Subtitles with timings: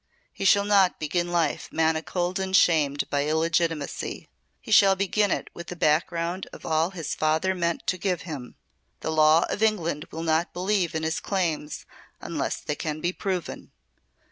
[0.33, 4.27] He shall not begin life manacled and shamed by illegitimacy.
[4.59, 8.55] He shall begin it with the background of all his father meant to give him.
[9.01, 11.85] The law of England will not believe in his claims
[12.19, 13.69] unless they can be proven.